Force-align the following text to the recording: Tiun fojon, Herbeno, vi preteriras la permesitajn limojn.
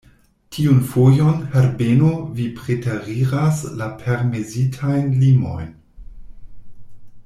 Tiun 0.55 0.79
fojon, 0.93 1.35
Herbeno, 1.55 2.09
vi 2.39 2.47
preteriras 2.61 3.61
la 3.83 3.91
permesitajn 4.03 5.15
limojn. 5.25 5.73